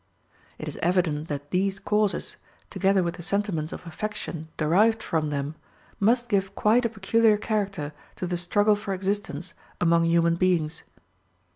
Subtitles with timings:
[0.57, 2.37] It is evident that these causes,
[2.71, 5.53] together with the sentiments of affection derived from them,
[5.99, 10.81] must give quite a peculiar character to the struggle for existence among human beings.